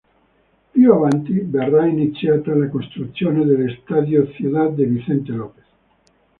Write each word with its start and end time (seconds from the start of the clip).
Più 0.71 0.91
avanti 0.91 1.41
verrà 1.41 1.85
iniziata 1.85 2.55
la 2.55 2.69
costruzione 2.69 3.45
dell'Estadio 3.45 4.31
Ciudad 4.31 4.73
de 4.73 4.85
Vicente 4.87 5.31
López. 5.31 5.63